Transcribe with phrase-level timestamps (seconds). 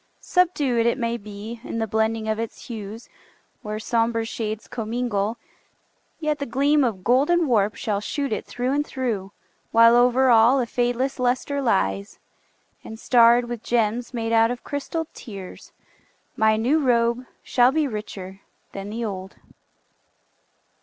[0.19, 3.07] Subdued, It may be, in the blending of its hues,
[3.61, 5.37] Where somber shades commingle,
[6.19, 9.31] yet the gleam Of golden warp shall shoot it through and through,
[9.71, 12.17] While over all a fadeless luster lies,
[12.83, 15.71] And starred with gems made out of crystalled tears,
[16.35, 18.41] My new robe shall be richer
[18.71, 19.35] than the old.